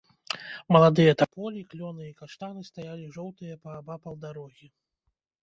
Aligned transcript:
Маладыя 0.75 1.13
таполі, 1.21 1.59
клёны 1.73 2.07
і 2.07 2.15
каштаны 2.23 2.65
стаялі 2.71 3.07
жоўтыя 3.19 3.61
паабапал 3.67 4.13
дарогі. 4.27 4.67